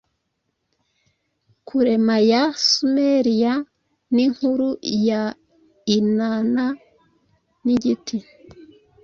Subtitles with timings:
[1.67, 3.53] kurema ya Sumeriya
[4.13, 4.69] ninkuru
[5.07, 5.21] ya
[5.97, 6.65] Inanna
[7.63, 8.17] nigiti